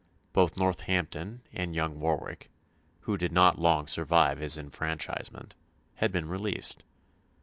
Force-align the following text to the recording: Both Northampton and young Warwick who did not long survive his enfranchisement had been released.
Both 0.33 0.57
Northampton 0.57 1.41
and 1.53 1.75
young 1.75 1.99
Warwick 1.99 2.49
who 3.01 3.17
did 3.17 3.31
not 3.31 3.59
long 3.59 3.85
survive 3.85 4.39
his 4.39 4.57
enfranchisement 4.57 5.53
had 5.97 6.11
been 6.11 6.27
released. 6.27 6.83